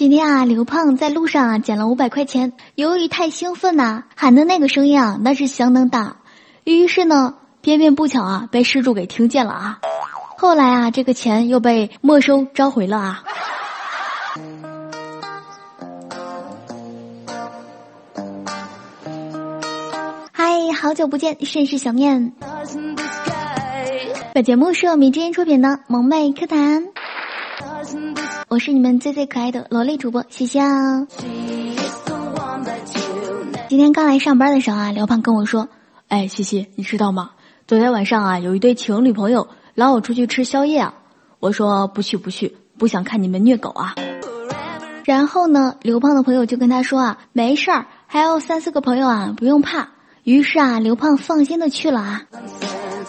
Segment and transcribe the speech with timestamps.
[0.00, 6.16] 今天啊，刘胖在路上啊捡了五百块钱，由于太兴奋呐，喊的那个声音啊，那是相当大。
[6.64, 9.78] 于是呢，偏偏不巧啊，被失主给听见了啊。
[10.38, 13.22] 后来啊，这个钱又被没收召回了啊。
[20.32, 22.32] 嗨，好久不见，甚是想念。
[24.32, 26.86] 本节目是由米之音出品的萌妹课堂。
[28.50, 31.06] 我是你们最最可爱的萝莉主播西香。
[33.68, 35.68] 今天刚来上班的时候啊，刘胖跟我说
[36.10, 37.30] ：“哎，西西，你知道吗？
[37.68, 40.94] 昨天晚上啊，有一对情侣朋友拉我出去吃宵夜啊。”
[41.38, 43.94] 我说：“不去不去，不想看你们虐狗啊。”
[45.06, 49.90] 然后呢，刘胖的朋友就跟他说啊：“没事儿，还有三四个朋友啊，不用怕。”
[50.24, 52.22] 于是啊，刘胖放心的去了啊。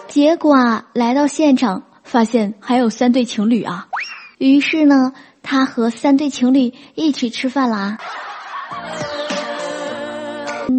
[0.08, 3.88] 结果啊，来到现场发现还有三对情侣啊。
[4.38, 5.14] 于是呢。
[5.44, 7.98] 他和三对情侣一起吃饭啦，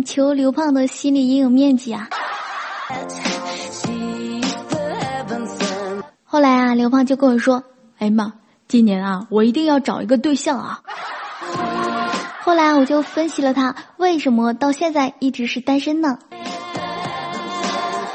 [0.06, 2.08] 求刘胖的心理阴影面积啊！
[6.24, 7.62] 后来啊，刘胖就跟我说
[7.98, 8.32] ：“哎呀妈，
[8.66, 10.80] 今年啊，我一定要找一个对象啊！”
[12.42, 16.18] 后来我就分析了他为什么到现在一直是单身呢？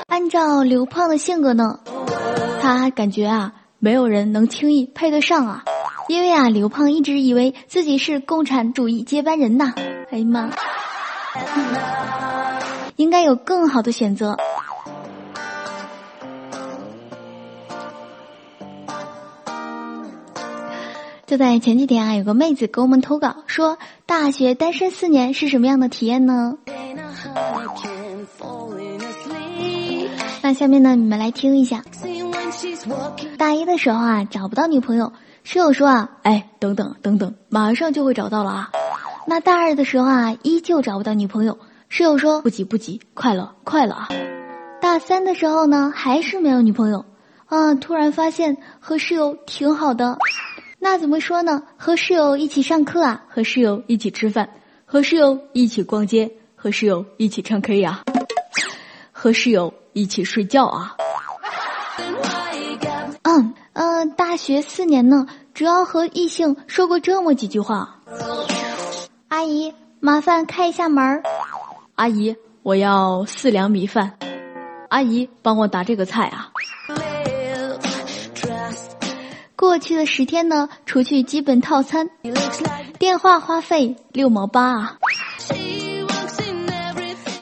[0.08, 1.80] 按照刘胖的性格呢，
[2.60, 5.64] 他感觉啊，没有人能轻易配得上啊。
[6.08, 9.74] 因为啊，刘胖一直以为自己是共产主义接班人呐，
[10.10, 10.50] 哎呀妈，
[12.96, 14.38] 应该有更好的选择。
[21.26, 26.58] 就在前几天啊，有个妹子给我们投稿说，大学单身四年是什么样的体验呢？
[30.42, 31.84] 那下面呢，你们来听一下。
[33.38, 35.12] 大一的时候啊，找不到女朋友。
[35.50, 38.70] 室友说啊，哎，等等等等，马上就会找到了啊。
[39.26, 41.58] 那大二的时候啊，依旧找不到女朋友。
[41.88, 44.10] 室友说不急不急，快了快了啊。
[44.82, 47.06] 大三的时候呢，还是没有女朋友
[47.46, 47.76] 啊。
[47.76, 50.18] 突然发现和室友挺好的，
[50.80, 51.64] 那怎么说呢？
[51.78, 54.50] 和室友一起上课啊，和室友一起吃饭，
[54.84, 58.04] 和室友一起逛街，和室友一起唱 K 呀，
[59.14, 60.98] 和室友一起睡觉啊。
[63.24, 63.54] 嗯。
[63.80, 68.00] 嗯，大学四年呢，只要和异性说过这么几句话。
[69.28, 71.22] 阿姨，麻烦开一下门。
[71.94, 74.18] 阿姨，我要四两米饭。
[74.90, 76.50] 阿姨，帮我打这个菜啊。
[79.56, 82.10] 过去的十天呢，除去基本套餐，
[82.98, 84.98] 电话花费六毛八啊。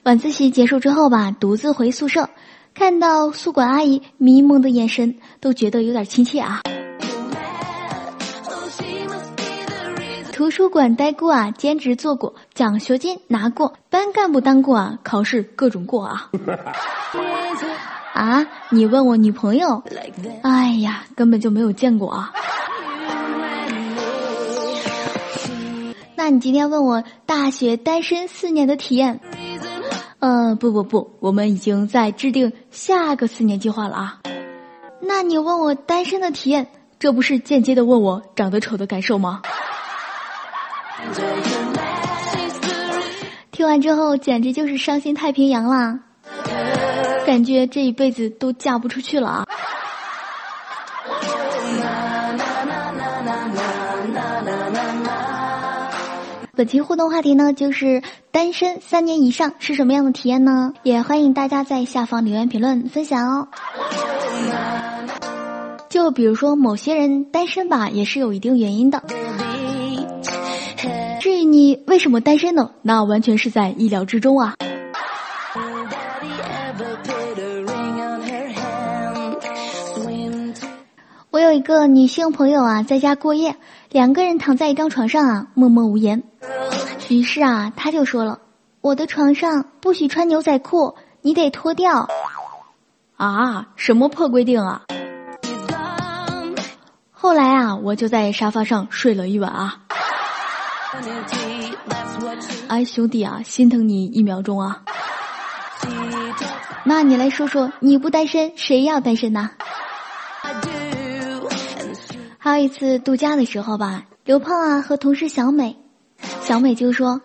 [0.03, 2.29] 晚自习结束之后吧，独自回宿舍。
[2.75, 6.62] 看到宿管阿姨迷蒙的眼神，都觉得有点亲切啊。
[10.34, 16.30] 图书馆待过啊，兼职做过，奖学金拿过，班干部当过啊，考试各种过啊。
[18.13, 19.81] 啊，你问我女朋友？
[20.44, 22.34] 哎呀，根本就没有见过啊。
[26.18, 29.22] 那你今天问我大学单身四年的体验？
[30.25, 34.22] 呃，不不不，我们已经在制定下个四年计划了啊。
[35.00, 36.66] 那你问我单身的体验，
[36.97, 39.44] 这不是间接的问我长得丑的感受吗？
[43.52, 46.00] 听完之后，简直就是伤心太平洋啦，
[47.28, 49.44] 感觉这一辈子都嫁不出去了啊。
[56.56, 58.02] 本期互动话题呢，就是
[58.32, 60.74] 单身三年以上是什么样的体验呢？
[60.84, 63.48] 也欢迎大家在下方留言评论分享哦。
[65.90, 69.04] 就比如说某些人单身吧，也是有一定原因的。
[71.20, 72.72] 至于你为什么单身呢？
[72.82, 74.56] 那完全是在意料之中啊。
[81.56, 83.56] 一个女性朋友啊，在家过夜，
[83.90, 86.22] 两个人躺在一张床上啊，默默无言。
[87.07, 88.40] 于是啊，他就说了
[88.81, 92.10] ：“我的床上不许穿牛仔裤，你得脱掉。”
[93.16, 94.81] 啊，什么破规定啊！
[97.12, 99.78] 后来啊，我就在沙发上睡了一晚啊。
[102.68, 104.81] 哎，兄弟啊，心疼你一秒钟啊。
[106.84, 109.51] 那你来说说，你不单身，谁要单身呢？
[112.45, 115.75] 还有一次度假的时候吧，刘胖啊和同事小美。
[116.42, 117.19] 小美就说：“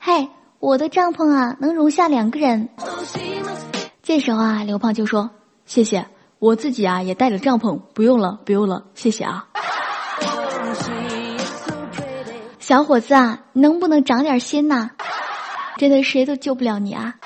[0.00, 0.30] 嘿，
[0.60, 2.70] 我的帐篷啊，能容下两个人。”
[4.02, 5.28] 这时候啊，刘胖就说
[5.66, 6.06] ：“谢谢，
[6.38, 9.46] 我自己啊也带了帐篷，不用了，不用了，谢谢啊。”
[12.58, 14.88] 小伙子啊，能不能长点心呐？
[15.76, 17.16] 真的谁都救不了你啊！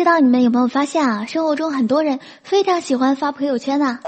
[0.00, 1.26] 知道你们有没有发现啊？
[1.26, 3.98] 生活中很多人非常喜欢发朋友圈呐，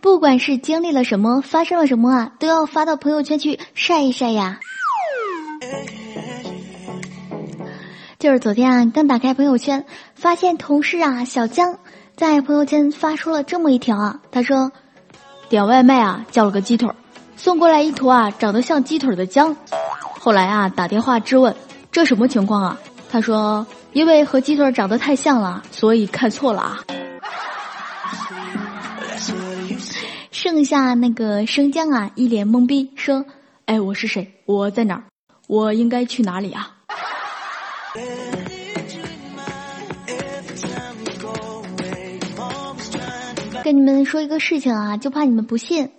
[0.00, 4.58] 不管是经历了什么，发生了什么啊，都要发到朋友圈去晒一晒呀。
[8.18, 9.84] 就是昨天啊，刚打开朋友圈，
[10.16, 11.78] 发现同事啊小江
[12.16, 14.72] 在朋友圈发出了这么一条啊，他说
[15.48, 16.90] ：“点外卖啊，叫了个鸡腿，
[17.36, 19.56] 送过来一坨啊长得像鸡腿的姜。
[20.18, 21.54] 后来啊打电话质问，
[21.92, 22.76] 这什么情况啊？
[23.08, 26.84] 他说，因为和鸡腿长得太像了，所以看错了啊。
[30.30, 33.26] 剩下那个生姜啊，一脸懵逼说
[33.66, 34.42] ：“哎，我是谁？
[34.46, 35.02] 我在哪儿？
[35.48, 36.76] 我应该去哪里啊？”
[43.62, 45.90] 跟你们说一个事情啊，就怕你们不信。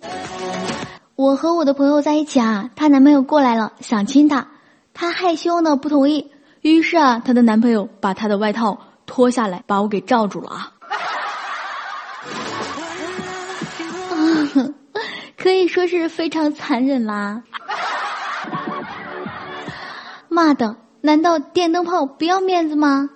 [1.14, 4.48] 我和我的朋友在一起啊，她男朋友过来了，想亲她，
[4.92, 6.31] 她害羞呢，不同意。
[6.62, 10.72] 于是啊，她的男朋友把她的外套脱下来，把我给罩住了啊。
[15.36, 17.42] 可以说是非常残忍啦。
[20.28, 20.76] 妈的！
[21.00, 23.10] 难道电灯泡不要面子吗？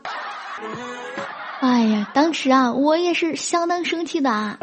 [1.60, 4.58] 哎呀，当时啊，我也是相当生气的啊。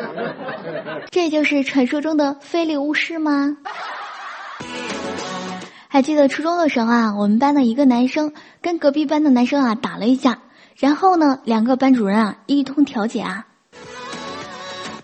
[1.09, 3.55] 这就是传说中的非礼勿视吗？
[5.93, 10.39] 还记得初中的时候啊，我们班的一个男生跟隔壁班的男生啊打了一架，
[10.75, 13.45] 然后呢，两个班主任啊一通调解啊，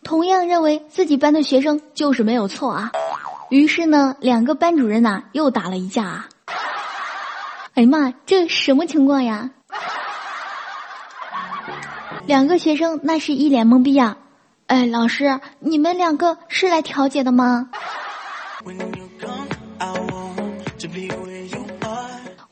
[0.02, 2.92] 同样认为自己班的学生就是没有错啊，
[3.52, 6.28] 于是呢，两个班主任呐又打了一架啊。
[7.76, 9.52] 哎呀妈，这什么情况呀？
[12.26, 14.18] 两个学生那是一脸懵逼呀！
[14.66, 17.70] 哎，老师，你们两个是来调解的吗？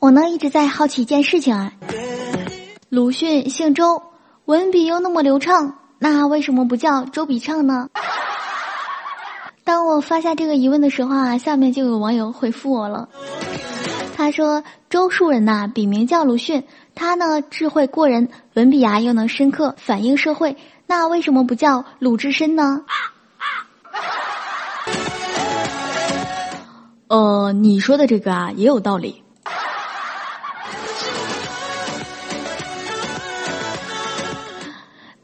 [0.08, 1.70] 我呢一直在好奇一件事情啊，
[2.88, 4.00] 鲁迅姓周，
[4.46, 7.90] 文笔又那么流畅，那为什么不叫周笔畅呢？
[9.64, 13.10] 当我发下这个疑问的时候啊，下面就有网友回复我了。
[14.16, 16.64] 他说：“周树人呐，笔名叫鲁迅，
[16.94, 20.56] 他呢智慧过人，文笔啊又能深刻反映社会，
[20.86, 22.80] 那为什么不叫鲁智深呢？”
[27.08, 29.22] 呃，你说的这个啊也有道理。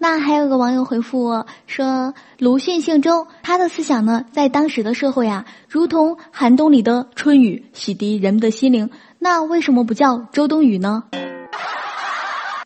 [0.06, 8.90] 那还有个网友回复我说：“鲁迅姓周，他的思想呢，在当时的社会啊，如同寒冬里的春雨，洗涤人们的心灵。
[9.18, 11.04] 那为什么不叫周冬雨呢？”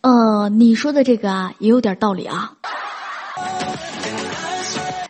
[0.03, 2.55] 呃，你说的这个啊，也有点道理啊。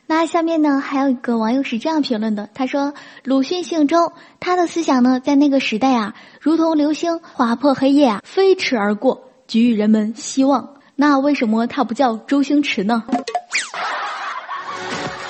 [0.06, 2.92] 那下面呢，还有一个网友是这样评论的，他说
[3.24, 10.68] ：“鲁迅姓周，他的思想呢，在那个时代啊，如同流星划破黑夜啊，飞驰而过，给予人们希望。”
[11.00, 13.04] 那为什么他不叫周星驰呢？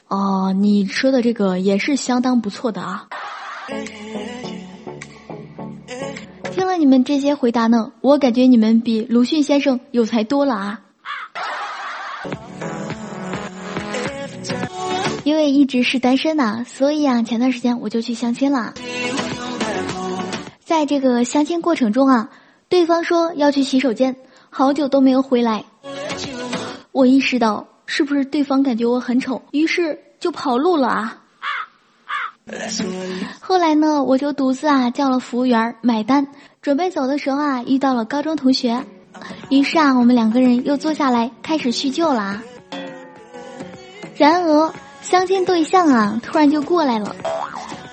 [0.08, 3.06] 哦，你说的这个也是相当不错的啊。
[6.52, 10.80] 听了你们这些回答呢，我感觉你们比鲁迅先生有才多了啊。
[15.22, 18.72] 因为一直是单身呐，所以啊，前段时间我就去相亲了。
[20.64, 22.30] 在这个相亲过程中啊，
[22.70, 24.16] 对方说要去洗手间。
[24.58, 25.64] 好久都没有回来，
[26.90, 31.16] 我意识到是不是对方感觉我很丑，于是就跑路了啊。
[33.38, 36.26] 后来呢，我就独自啊叫了服务员买单，
[36.60, 38.84] 准备走的时候啊遇到了高中同学，
[39.48, 42.42] 于是啊我们两个人又坐下来开始叙旧了啊。
[44.16, 44.72] 然而
[45.02, 47.14] 相亲对象啊突然就过来了，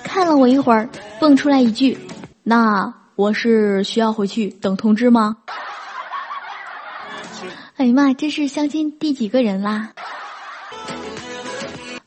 [0.02, 0.88] 看了我一会儿，
[1.20, 1.96] 蹦出来一句
[2.42, 5.36] ：“那我是需要回去等通知吗？”
[7.76, 9.90] 哎呀妈，这是相亲第几个人啦？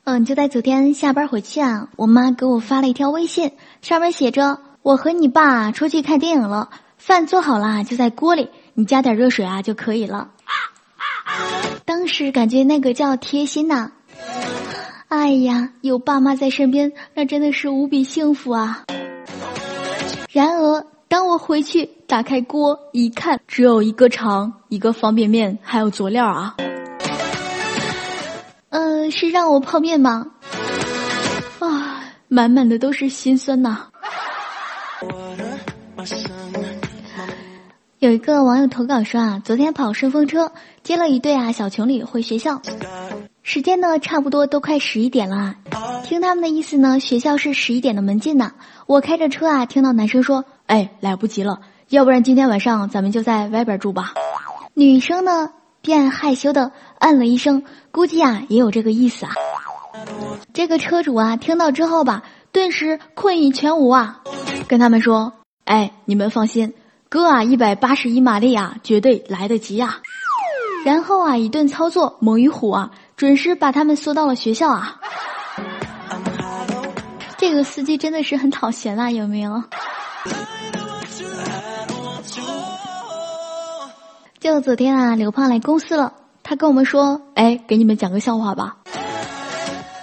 [0.03, 3.51] 嗯，就在昨天下班回去啊，我妈给我发了一条微信，
[3.83, 10.31] 上面写着：“我和你爸出去看电影了，饭做好了就在锅里，你加点热水啊就可以了。”
[11.85, 13.91] 当时感觉那个叫贴心呐。
[15.07, 18.85] 哎呀，有爸妈在身边，那真的是无比幸福啊。
[20.31, 20.83] 然而。
[21.19, 26.55] 当我回去打开锅一看，只有一个肠、一个方便面，还有佐料啊。
[28.69, 30.27] 嗯，是让我泡面吗？
[31.59, 33.87] 啊，满满的都是心酸呐。
[37.97, 42.61] 有一个网友投稿说啊，昨天跑顺风车接了一对啊小情侣回学校，
[43.43, 45.55] 时间呢，差不多都快十一点了。
[46.05, 48.53] 听他们的意思呢，学校是十一点的门禁呢。
[48.87, 54.13] 我开着车啊，听到男生说：“哎，来不及了，要不然今天晚上咱们就在外边住吧。”
[54.75, 59.31] 女生呢，便害羞的嗯了一声，估计啊也有这个意思啊。
[60.53, 62.21] 这个车主啊，听到之后吧，
[62.51, 64.21] 顿时困意全无啊，
[64.67, 65.33] 跟他们说
[65.65, 66.71] ：“哎，你们放心，
[67.09, 69.97] 哥啊，一百八十一马力啊，绝对来得及呀。”
[70.85, 75.01] 然后啊，一顿操作猛于虎啊，准时把他们送到了学校啊。
[77.37, 79.63] 这个司机真的是很讨嫌啊，有没有？
[84.39, 88.77] 就昨天啊，刘胖来公司了，他跟我们说：“哎，给你们讲个笑话吧。”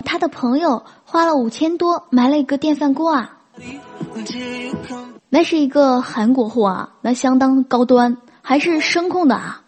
[0.05, 3.39] 他的朋友花了五千多买了一个电饭锅啊，
[5.31, 9.63] 那是一个韩国货啊，那相当高端，还是声控的啊。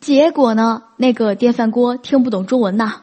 [0.00, 3.02] 结果呢，那个电饭锅听不懂中文呐，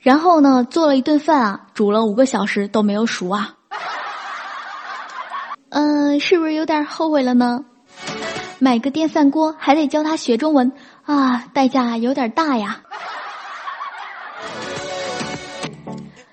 [0.00, 3.54] 然后呢，做了一顿饭啊，煮了五个小时都没有熟啊，
[5.70, 7.64] 嗯，是不是有点后悔了呢？
[8.58, 10.72] 买个电饭锅还得教他学中文
[11.04, 12.80] 啊，代价有点大呀。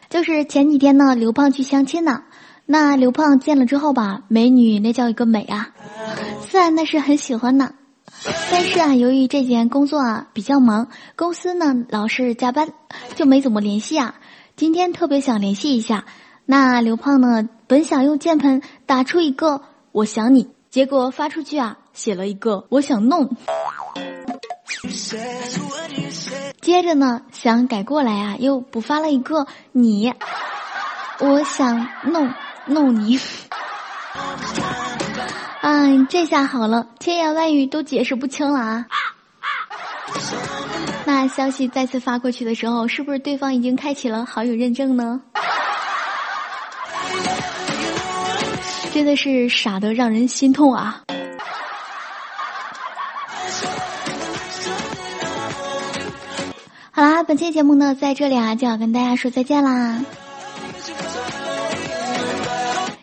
[0.10, 2.24] 就是前几天呢，刘胖去相亲呢，
[2.66, 5.72] 那刘胖见了之后吧，美女那叫一个美啊，
[6.50, 7.74] 虽然那是很喜欢呢。
[8.50, 12.70] 但是啊，由于这几天工作啊比较忙，公司呢老是加班，
[13.16, 14.16] 就没怎么联系啊。
[14.56, 16.06] 今天特别想联系一下。
[16.46, 19.62] 那刘胖呢，本想用键盘打出一个
[19.92, 23.36] “我想你”，结果发出去啊，写了一个“我想弄”。
[26.62, 30.14] 接着呢，想改过来啊，又补发了一个“你”，
[31.20, 32.32] 我想弄
[32.68, 33.20] 弄你。
[35.62, 38.86] 啊， 这下好了，千言万语都解释不清了啊！
[41.06, 45.22] 那消息再次发过去的时候，是不是对方已经开启了好友认证呢？
[48.96, 51.04] 真的是傻得让人心痛啊！
[56.92, 60.00] 好啦，本期节目呢，在这里啊，就要跟大家说再见啦。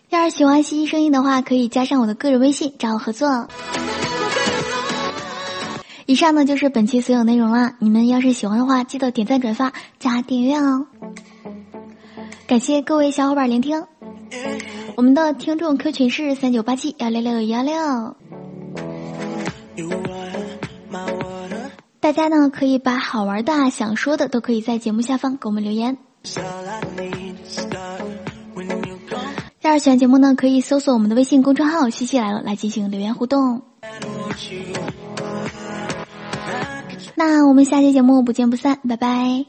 [0.08, 3.46] 要是喜欢西西声音的话，可以加上我的个人微信找我合作。
[6.06, 10.86] 以上呢就是本期所有内容了，你们要是喜欢的话，记得点赞、转发、加订阅哦。
[12.46, 13.84] 感谢各位小伙伴聆听，
[14.96, 18.16] 我们的听众 Q 群是三九八七幺六六幺六。
[22.00, 25.96] 大家呢可以把好玩的、想说的都可以在节目下方给我们留言。
[29.60, 33.62] 要是喜欢节目呢，可以搜索我们的微信公众号“西西来了”来进行留言互动。
[37.14, 39.46] 那我们下期节目不见不散，拜拜。